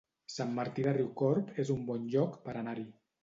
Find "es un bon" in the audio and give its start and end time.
1.65-2.09